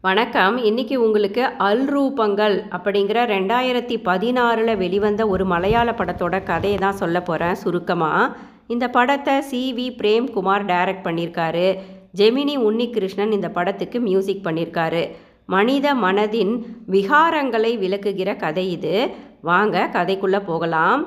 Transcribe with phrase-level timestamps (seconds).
[0.00, 0.56] வணக்கம்.
[0.56, 8.36] இன்னைக்கு உங்களுக்கு அல்ரூபங்கள் அப்படிங்கிற ரெண்டாயிரத்தி பதினாறில் வெளிவந்த ஒரு மலையாள படத்தோட கதையை தான் சொல்ல போகிறேன் சுருக்கமாக
[8.66, 9.74] இந்த படத்தை சி.
[9.76, 9.86] வி.
[10.02, 11.78] பிரேம்குமார் டைரக்ட் பண்ணியிருக்காரு.
[12.16, 15.10] ஜெமினி உன்னிகிருஷ்ணன் இந்த படத்துக்கு மியூசிக் பண்ணியிருக்காரு.
[15.46, 19.08] மனித மனதின் விகாரங்களை விளக்குகிற கதை இது.
[19.40, 21.02] வாங்க கதைக்குள்ளே போகலாம்.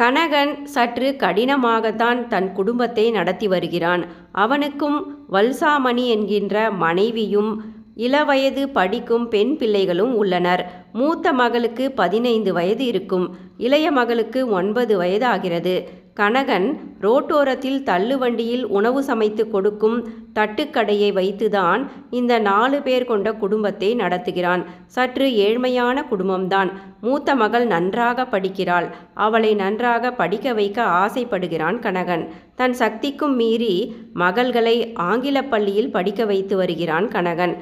[0.00, 4.04] கனகன் சற்று கடினமாகத்தான் தன் குடும்பத்தை நடத்தி வருகிறான்.
[4.32, 4.98] அவனுக்கும்
[5.32, 10.62] வல்சாமணி என்கின்ற மனைவியும் இளவயது படிக்கும் பெண் பிள்ளைகளும் உள்ளனர்.
[10.92, 13.26] மூத்த மகளுக்கு பதினைந்து வயது இருக்கும்.
[13.58, 15.74] இளைய மகளுக்கு ஒன்பது வயது ஆகிறது
[16.20, 16.66] கனகன்
[17.02, 19.96] ரோட்டோரத்தில் தள்ளுவண்டியில் உணவு சமைத்து கொடுக்கும்
[20.34, 24.62] தட்டுக்கடையை வைத்துதான் இந்த நாலு பேர் கொண்ட குடும்பத்தை நடத்துகிறான்.
[24.96, 26.70] சற்று ஏழ்மையான குடும்பம்தான்.
[27.00, 28.88] மூத்த மகள் நன்றாக படிக்கிறாள்.
[29.26, 32.24] அவளை நன்றாக படிக்க வைக்க ஆசைப்படுகிறான் கனகன்
[32.54, 33.74] தன் சக்திக்கும் மீறி
[34.14, 34.76] மகள்களை
[35.08, 37.54] ஆங்கிலப் பள்ளியில் படிக்க வைத்து வருகிறான் கனகன்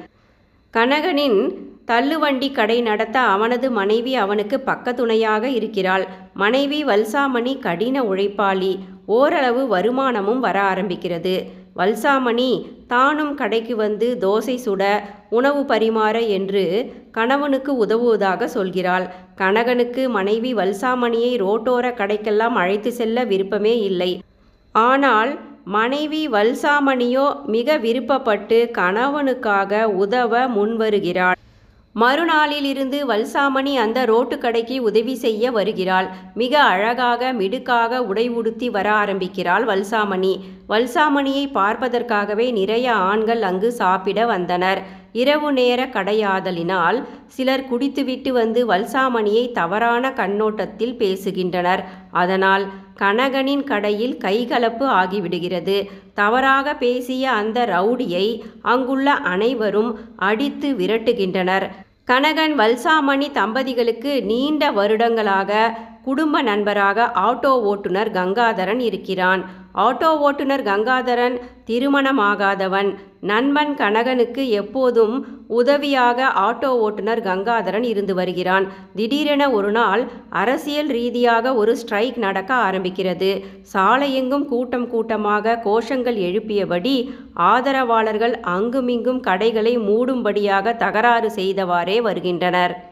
[0.73, 1.37] கனகனின்
[1.87, 6.03] தள்ளுவண்டி கடை நடத்த அவனது மனைவி அவனுக்கு பக்கத்துணையாக இருக்கிறாள்.
[6.33, 8.73] மனைவி வல்சாமணி கடின உழைப்பாளி.
[9.05, 11.33] ஓரளவு வருமானமும் வர ஆரம்பிக்கிறது.
[11.75, 12.51] வல்சாமணி
[12.87, 14.83] தானும் கடைக்கு வந்து தோசை சுட
[15.29, 16.63] உணவு பரிமாற என்று
[17.11, 19.05] கணவனுக்கு உதவுவதாக சொல்கிறாள்.
[19.37, 24.11] கனகனுக்கு மனைவி வல்சாமணியை ரோட்டோர கடைக்கெல்லாம் அழைத்து செல்ல விருப்பமே இல்லை.
[24.75, 25.31] ஆனால்
[25.65, 31.37] மனைவி வல்சாமணியோ மிக விருப்பப்பட்டு கணவனுக்காக உதவ முன்வருகிறாள்.
[31.95, 36.07] மறுநாளிலிருந்து வல்சாமணி அந்த ரோட்டு கடைக்கு உதவி செய்ய வருகிறாள்.
[36.33, 40.39] மிக அழகாக மிடுக்காக உடை உடுத்தி வர ஆரம்பிக்கிறாள் வல்சாமணி.
[40.69, 44.81] வல்சாமணியை பார்ப்பதற்காகவே நிறைய ஆண்கள் அங்கு சாப்பிட வந்தனர்.
[45.13, 51.83] இரவு நேர கடையாதலினால் சிலர் குடித்துவிட்டு வந்து வல்சாமணியை தவறான கண்ணோட்டத்தில் பேசுகின்றனர்.
[52.11, 52.65] அதனால்
[53.01, 55.89] கனகனின் கடையில் கைகலப்பு ஆகிவிடுகிறது.
[56.13, 61.67] தவறாக பேசிய அந்த ரவுடியை அங்குள்ள அனைவரும் அடித்து விரட்டுகின்றனர்.
[62.11, 69.45] கனகன் வல்சாமணி தம்பதிகளுக்கு நீண்ட வருடங்களாக குடும்ப நண்பராக ஆட்டோ ஓட்டுநர் கங்காதரன் இருக்கிறான்.
[69.75, 72.95] ஆட்டோ ஓட்டுநர் கங்காதரன் திருமணமாகாதவன்.
[73.21, 78.67] நண்பன் கனகனுக்கு எப்போதும் உதவியாக ஆட்டோ ஓட்டுநர் கங்காதரன் இருந்து வருகிறான்.
[78.95, 83.43] திடீரென ஒரு நாள் அரசியல் ரீதியாக ஒரு ஸ்ட்ரைக் நடக்க ஆரம்பிக்கிறது.
[83.73, 92.88] சாலையெங்கும் கூட்டம் கூட்டமாக கோஷங்கள் எழுப்பியபடி ஆதரவாளர்கள் அங்குமிங்கும் கடைகளை மூடும்படியாக தகராறு செய்தவாறே வருகின்றனர்.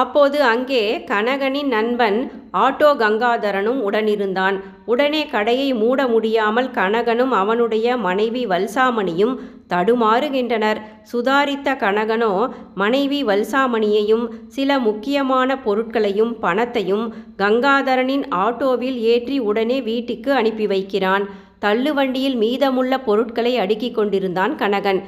[0.00, 2.16] அப்போது அங்கே கனகனின் நண்பன்
[2.52, 4.56] ஆட்டோ கங்காதரனும் உடனிருந்தான்.
[4.86, 9.34] உடனே கடையை மூட முடியாமல் கனகனும் அவனுடைய மனைவி வல்சாமணியும்
[9.68, 10.80] தடுமாறுகின்றனர்.
[11.12, 12.32] சுதாரித்த கனகனோ
[12.74, 17.06] மனைவி வல்சாமணியையும் சில முக்கியமான பொருட்களையும் பணத்தையும்
[17.38, 21.26] கங்காதரனின் ஆட்டோவில் ஏற்றி உடனே வீட்டுக்கு அனுப்பி வைக்கிறான்.
[21.66, 25.02] தள்ளுவண்டியில் மீதமுள்ள பொருட்களை அடுக்கிக் கொண்டிருந்தான் கனகன்.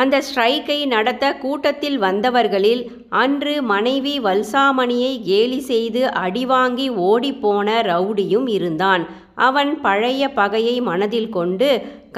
[0.00, 2.82] அந்த ஸ்ட்ரைக்கை நடத்த கூட்டத்தில் வந்தவர்களில்
[3.22, 9.02] அன்று மனைவி வல்சாமணியை கேலி செய்து அடிவாங்கி ஓடிப்போன ரவுடியும் இருந்தான்.
[9.48, 11.68] அவன் பழைய பகையை மனதில் கொண்டு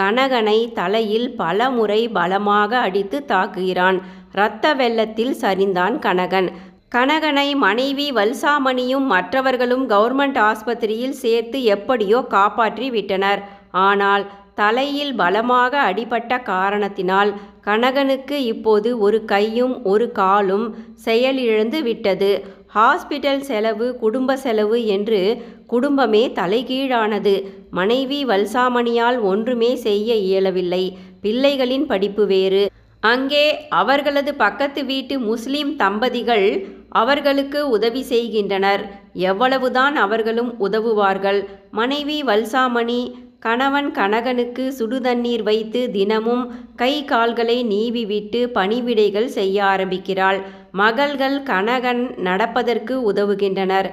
[0.00, 3.98] கனகனை தலையில் பல முறை பலமாக அடித்து தாக்குகிறான்.
[4.34, 6.48] இரத்த வெள்ளத்தில் சரிந்தான் கனகன்.
[6.94, 13.42] கனகனை மனைவி வல்சாமணியும் மற்றவர்களும் கவர்மெண்ட் ஆஸ்பத்திரியில் சேர்த்து எப்படியோ காப்பாற்றி விட்டனர்.
[13.86, 14.24] ஆனால்
[14.54, 17.31] தலையில் பலமாக அடிபட்ட காரணத்தினால்
[17.65, 22.31] கனகனுக்கு இப்போது ஒரு கையும் ஒரு காலும் செயலிழந்து விட்டது.
[22.75, 25.20] ஹாஸ்பிட்டல் செலவு குடும்ப செலவு என்று
[25.66, 27.34] குடும்பமே தலைகீழானது.
[27.70, 30.84] மனைவி வல்சாமணியால் ஒன்றுமே செய்ய இயலவில்லை.
[31.22, 32.64] பிள்ளைகளின் படிப்பு வேறு.
[33.03, 36.47] அங்கே அவர்களது பக்கத்து வீட்டு முஸ்லிம் தம்பதிகள்
[36.88, 38.82] அவர்களுக்கு உதவி செய்கின்றனர்.
[39.12, 41.41] எவ்வளவுதான் அவர்களும் உதவுவார்கள்.
[41.70, 43.00] மனைவி வல்சாமணி
[43.44, 46.44] கணவன் கனகனுக்கு சுடுதண்ணீர் வைத்து தினமும்
[46.77, 50.38] கை கால்களை நீவிவிட்டு பணிவிடைகள் செய்ய ஆரம்பிக்கிறாள்.
[50.72, 53.88] மகள்கள் கனகன் நடப்பதற்கு உதவுகின்றனர்.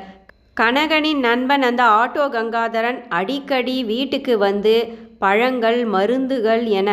[0.62, 4.76] கனகனின் நண்பன் அந்த ஆட்டோ கங்காதரன் அடிக்கடி வீட்டுக்கு வந்து
[5.20, 6.92] பழங்கள் மருந்துகள் என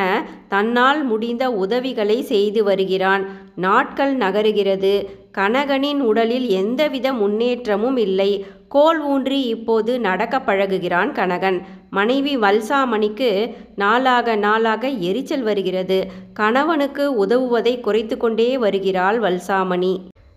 [0.48, 3.22] தன்னால் முடிந்த உதவிகளை செய்து வருகிறான்.
[3.56, 4.92] நாட்கள் நகருகிறது.
[5.38, 8.30] கனகனின் உடலில் எந்தவித முன்னேற்றமும் இல்லை.
[8.68, 11.58] கோல் ஊன்றி இப்போது நடக்க பழகுகிறான் கனகன்.
[11.90, 15.98] மனைவி வல்சாமணிக்கு நாளாக நாளாக எரிச்சல் வருகிறது.
[16.34, 19.92] கணவனுக்கு உதவுவதை குறைத்து கொண்டே வருகிறாள் வல்சாமணி.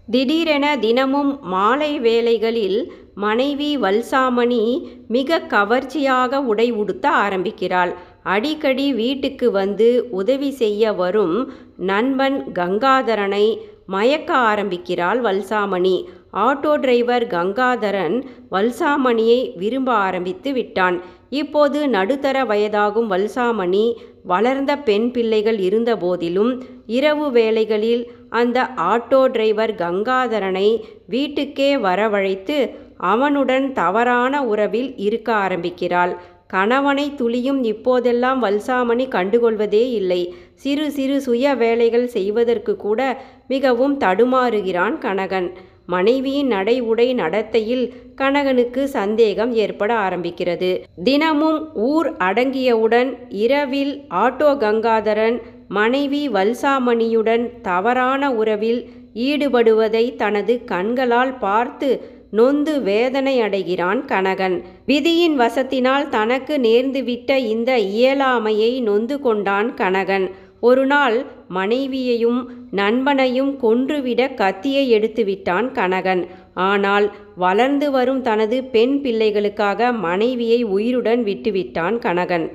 [0.08, 4.64] திடீரென தினமும் மாலை வேளைகளில் மனைவி வல்சாமணி
[5.08, 7.94] மிக கவர்ச்சியாக உடை உடுத்த ஆரம்பிக்கிறாள்.
[8.24, 13.46] அடிக்கடி வீட்டுக்கு வந்து உதவி செய்ய வரும் நண்பன் கங்காதரனை
[13.86, 15.96] மயக்க ஆரம்பிக்கிறாள் வல்சாமணி.
[16.34, 21.02] ஆட்டோ டிரைவர் கங்காதரன் வல்சாமணியை விரும்ப ஆரம்பித்து விட்டான்.
[21.30, 23.94] இப்போது நடுத்தர வயதாகும் வல்சாமணி
[24.24, 30.68] வளர்ந்த பெண் பிள்ளைகள் இருந்தபோதிலும் இரவு வேளைகளில் அந்த ஆட்டோ டிரைவர் கங்காதரனை
[31.08, 32.58] வீட்டுக்கே வரவழைத்து
[32.98, 36.14] அவனுடன் தவறான உறவில் இருக்க ஆரம்பிக்கிறாள்.
[36.48, 40.34] கணவனை துளியும் இப்போதெல்லாம் வல்சாமணி கண்டுகொள்வதே இல்லை.
[40.54, 45.52] சிறு சிறு சுய வேலைகள் செய்வதற்கு கூட மிகவும் தடுமாறுகிறான் கனகன்
[45.94, 47.86] மனைவியின் நடை உடை நடத்தையில்
[48.22, 50.72] கனகனுக்கு சந்தேகம் ஏற்பட ஆரம்பிக்கிறது.
[51.04, 51.60] தினமும்
[51.90, 53.12] ஊர் அடங்கியவுடன்
[53.44, 53.94] இரவில்
[54.24, 55.38] ஆட்டோ கங்காதரன்
[55.72, 58.82] மனைவி வல்சாமணியுடன் தவறான உறவில்
[59.26, 61.90] ஈடுபடுவதை தனது கண்களால் பார்த்து
[62.32, 64.56] நொந்து வேதனை அடைகிறான் கனகன்
[64.86, 70.28] விதியின் வசத்தினால் தனக்கு நேர்ந்துவிட்ட இந்த இயலாமையை நொந்து கொண்டான் கனகன்
[70.62, 71.18] ஒரு நாள்
[71.52, 72.40] மனைவியையும்
[72.76, 76.24] நண்பனையும் கொன்றுவிட கத்தியை எடுத்து விட்டான் கனகன்
[76.64, 77.06] ஆனால்
[77.38, 82.48] வளர்ந்து வரும் தனது பெண் பிள்ளைகளுக்காக மனைவியை உயிருடன் விட்டுவிட்டான் கனகன்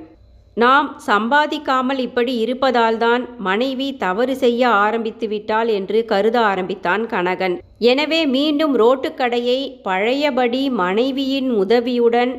[0.57, 7.55] நாம் சம்பாதிக்காமல் இப்படி இருப்பதால்தான் மனைவி தவறு செய்ய ஆரம்பித்து விட்டாள் என்று கருத ஆரம்பித்தான் கனகன்
[7.85, 12.33] எனவே மீண்டும் ரோட்டுக்கடையை பழையபடி மனைவியின் உதவியுடன்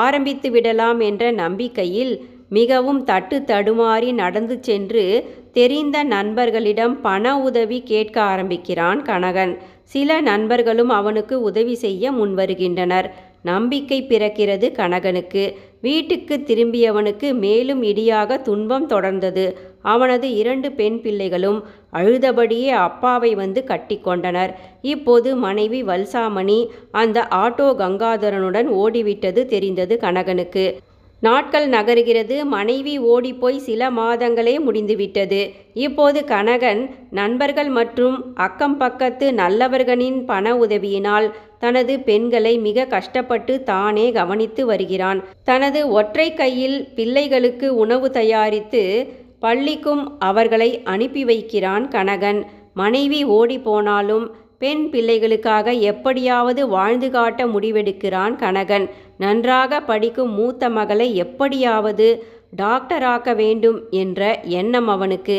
[0.00, 2.12] ஆரம்பித்து விடலாம் என்ற நம்பிக்கையில்
[2.50, 5.04] மிகவும் தட்டு தடுமாறி நடந்து சென்று
[5.52, 9.52] தெரிந்த நண்பர்களிடம் பண உதவி கேட்க ஆரம்பிக்கிறான் கனகன்.
[9.84, 13.08] சில நண்பர்களும் அவனுக்கு உதவி செய்ய முன்வருகின்றனர்.
[13.42, 15.44] நம்பிக்கை பிறக்கிறது கனகனுக்கு.
[15.80, 19.44] வீட்டுக்கு திரும்பியவனுக்கு மேலும் இடியாக துன்பம் தொடர்ந்தது.
[19.82, 21.60] அவனது இரண்டு பெண் பிள்ளைகளும்
[21.92, 24.52] அழுதபடியே அப்பாவை வந்து கட்டிக்கொண்டனர்
[24.94, 26.60] இப்போது மனைவி வல்சாமணி
[26.92, 30.64] அந்த ஆட்டோ கங்காதரனுடன் ஓடிவிட்டது தெரிந்தது கனகனுக்கு.
[31.20, 35.40] நாட்கள் நகருகிறது மனைவி ஓடிப்போய் சில மாதங்களே முடிந்துவிட்டது.
[35.74, 36.80] இப்போது கனகன்
[37.10, 41.28] நண்பர்கள் மற்றும் அக்கம் பக்கத்து நல்லவர்களின் பண உதவியினால்
[41.58, 45.20] தனது பெண்களை மிக கஷ்டப்பட்டு தானே கவனித்து வருகிறான்.
[45.44, 48.82] தனது ஒற்றை கையில் பிள்ளைகளுக்கு உணவு தயாரித்து
[49.40, 52.40] பள்ளிக்கும் அவர்களை அனுப்பி வைக்கிறான் கனகன்
[52.74, 54.26] மனைவி ஓடிப்போனாலும்
[54.58, 58.86] பெண் பிள்ளைகளுக்காக எப்படியாவது வாழ்ந்து காட்ட முடிவெடுக்கிறான் கனகன்
[59.22, 62.08] நன்றாக படிக்கும் மூத்த மகளை எப்படியாவது
[62.60, 65.36] டாக்டராக்க வேண்டும் என்ற எண்ணம் அவனுக்கு.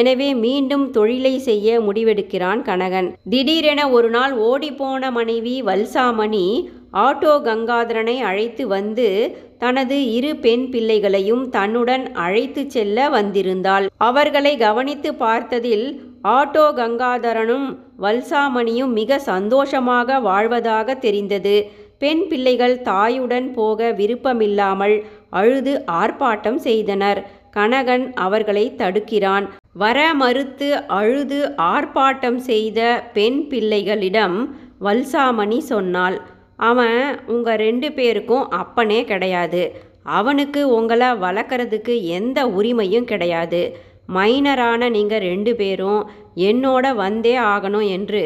[0.00, 3.08] எனவே மீண்டும் தொழிலை செய்ய முடிவெடுக்கிறான் கனகன்.
[3.32, 6.46] திடீரென ஒரு நாள் ஓடிப்போன மனைவி வல்சாமணி
[7.04, 9.08] ஆட்டோ கங்காதரனை அழைத்து வந்து
[9.62, 13.86] தனது இரு பெண் பிள்ளைகளையும் தன்னுடன் அழைத்து செல்ல வந்திருந்தாள்.
[14.08, 15.86] அவர்களை கவனித்து பார்த்ததில்
[16.38, 17.66] ஆட்டோ கங்காதரனும்
[18.04, 21.56] வல்சாமணியும் மிக சந்தோஷமாக வாழ்வதாக தெரிந்தது.
[22.04, 24.96] பெண் பிள்ளைகள் தாயுடன் போக விருப்பமில்லாமல்
[25.40, 27.20] அழுது ஆர்ப்பாட்டம் செய்தனர்.
[27.56, 29.44] கனகன் அவர்களை தடுக்கிறான்.
[29.82, 30.68] வர மறுத்து
[30.98, 31.38] அழுது
[31.72, 32.80] ஆர்ப்பாட்டம் செய்த
[33.16, 34.36] பெண் பிள்ளைகளிடம்
[34.86, 36.16] வல்சாமணி சொன்னாள்
[36.68, 37.00] அவன்
[37.34, 39.62] உங்கள் ரெண்டு பேருக்கும் அப்பனே கிடையாது.
[40.18, 43.62] அவனுக்கு உங்களை வளர்க்குறதுக்கு எந்த உரிமையும் கிடையாது.
[44.16, 46.02] மைனரான நீங்கள் ரெண்டு பேரும்
[46.48, 48.22] என்னோட வந்தே ஆகணும் என்று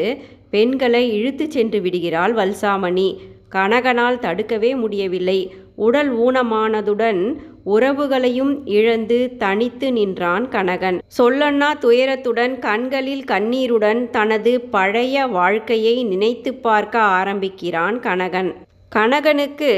[0.53, 3.09] பெண்களை இழுத்து சென்று விடுகிறாள் வல்சாமணி.
[3.55, 5.39] கனகனால் தடுக்கவே முடியவில்லை.
[5.75, 7.21] உடல் ஊனமானதுடன்
[7.65, 10.97] உறவுகளையும் இழந்து தனித்து நின்றான் கனகன்.
[11.17, 18.55] சொல்லண்ணா துயரத்துடன் கண்களில் கண்ணீருடன் தனது பழைய வாழ்க்கையை நினைத்து பார்க்க ஆரம்பிக்கிறான் கனகன்.
[18.95, 19.71] கனகனுக்கு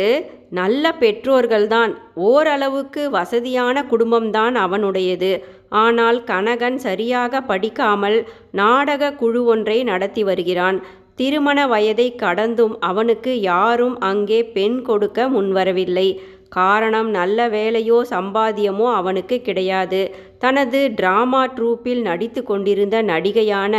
[0.50, 1.92] நல்ல பெற்றோர்கள்தான்.
[2.16, 5.32] ஓரளவுக்கு வசதியான குடும்பம்தான் அவனுடையது.
[5.70, 8.18] ஆனால் கனகன் சரியாக படிக்காமல்
[8.52, 10.80] நாடக குழு ஒன்றை நடத்தி வருகிறான்.
[11.18, 16.08] திருமண வயதை கடந்தும் அவனுக்கு யாரும் அங்கே பெண் கொடுக்க முன்வரவில்லை.
[16.50, 20.02] காரணம் நல்ல வேலையோ சம்பாத்தியமோ அவனுக்கு கிடையாது.
[20.40, 23.76] தனது டிராமா ட்ரூப்பில் நடித்து கொண்டிருந்த நடிகையான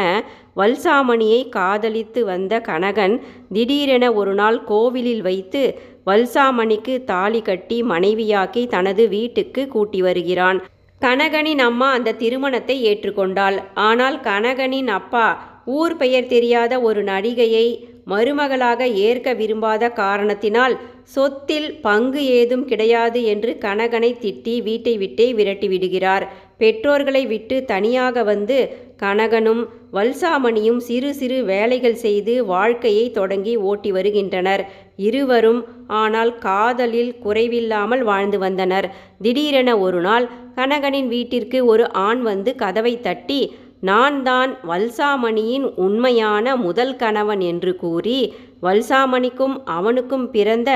[0.61, 3.17] வல்சாமணியை காதலித்து வந்த கனகன்
[3.53, 5.62] திடீரென ஒரு நாள் கோவிலில் வைத்து
[6.07, 10.61] வல்சாமணிக்கு தாலி கட்டி மனைவியாக்கி தனது வீட்டுக்கு கூட்டி வருகிறான்.
[11.01, 13.57] கனகனின் அம்மா அந்த திருமணத்தை ஏற்றுக்கொண்டாள்.
[13.89, 15.27] ஆனால் கனகனின் அப்பா
[15.66, 17.66] ஊர் பெயர் தெரியாத ஒரு நடிகையை
[18.11, 20.75] மருமகளாக ஏற்க விரும்பாத காரணத்தினால்
[21.14, 26.25] சொத்தில் பங்கு ஏதும் கிடையாது என்று கனகனை திட்டி வீட்டை விட்டே விரட்டி விடுகிறார்.
[26.59, 28.59] பெற்றோர்களை விட்டு தனியாக வந்து
[28.99, 34.62] கனகனும் வல்சாமணியும் சிறு சிறு வேலைகள் செய்து வாழ்க்கையை தொடங்கி ஓட்டி வருகின்றனர்.
[34.97, 38.88] இருவரும் ஆனால் காதலில் குறைவில்லாமல் வாழ்ந்து வந்தனர்.
[39.23, 43.40] திடீரென ஒரு நாள் கனகனின் வீட்டிற்கு ஒரு ஆண் வந்து கதவை தட்டி
[43.83, 48.19] நான் தான் வல்சாமணியின் உண்மையான முதல் கணவன் என்று கூறி
[48.62, 50.71] வல்சாமணிக்கும் அவனுக்கும் பிறந்த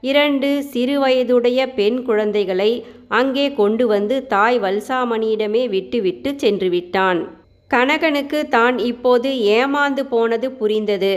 [0.00, 2.70] இரண்டு சிறுவயதுடைய பெண் குழந்தைகளை
[3.18, 7.20] அங்கே கொண்டு வந்து தாய் வல்சாமணியிடமே விட்டுவிட்டு சென்று விட்டான்.
[7.70, 11.12] கனகனுக்கு தான் இப்போது ஏமாந்து போனது புரிந்தது.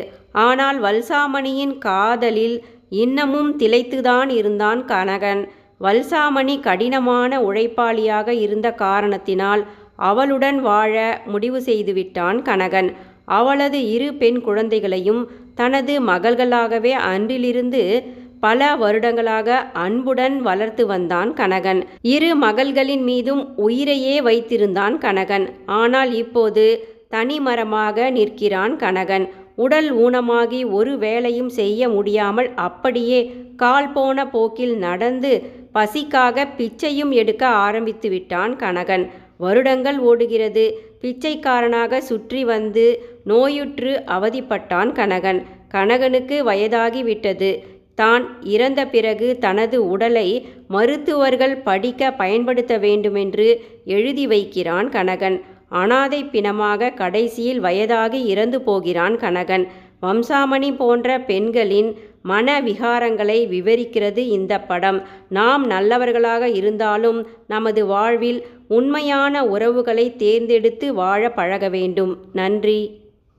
[0.46, 2.58] ஆனால் வல்சாமணியின் காதலில்
[2.96, 5.44] இன்னமும் திளைத்துதான் இருந்தான் கனகன்
[5.82, 9.64] வல்சாமணி கடினமான உழைப்பாளியாக இருந்த காரணத்தினால்
[9.96, 12.90] அவளுடன் வாழ முடிவு செய்துவிட்டான் கனகன்.
[13.25, 15.22] அவளது இரு பெண் குழந்தைகளையும்
[15.56, 18.04] தனது மகள்களாகவே அன்றிலிருந்து
[18.40, 21.82] பல வருடங்களாக அன்புடன் வளர்த்து வந்தான் கனகன்.
[22.02, 25.46] இரு மகள்களின் மீதும் உயிரையே வைத்திருந்தான் கனகன்.
[25.66, 26.66] ஆனால் இப்போது
[27.12, 29.25] தனிமரமாக நிற்கிறான் கனகன்.
[29.56, 33.20] உடல் ஊனமாகி ஒரு வேலையும் செய்ய முடியாமல் அப்படியே
[33.56, 35.32] கால் போன போக்கில் நடந்து
[35.74, 39.06] பசிக்காக பிச்சையும் எடுக்க ஆரம்பித்து விட்டான் கனகன்.
[39.38, 40.65] வருடங்கள் ஓடுகிறது.
[41.01, 42.86] பிச்சைக்காரனாக சுற்றி வந்து
[43.24, 45.42] நோயுற்று அவதிப்பட்டான் கனகன்.
[45.74, 47.51] கனகனுக்கு வயதாகிவிட்டது.
[47.96, 50.27] தான் இறந்த பிறகு தனது உடலை
[50.68, 53.48] மருத்துவர்கள் படிக்க பயன்படுத்த வேண்டுமென்று
[53.86, 55.38] எழுதி வைக்கிறான் கனகன்.
[55.70, 59.65] அனாதை பிணமாக கடைசியில் வயதாகி இறந்து போகிறான் கனகன்.
[60.01, 61.89] வம்சாமணி போன்ற பெண்களின்
[62.25, 65.00] மன விகாரங்களை விவரிக்கிறது இந்த படம்.
[65.29, 72.13] நாம் நல்லவர்களாக இருந்தாலும் நமது வாழ்வில் உண்மையான உறவுகளை தேர்ந்தெடுத்து வாழ பழக வேண்டும்.
[72.34, 72.82] நன்றி.